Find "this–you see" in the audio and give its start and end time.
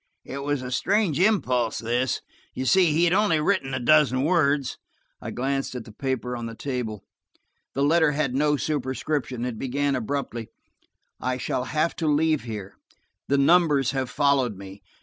1.77-2.91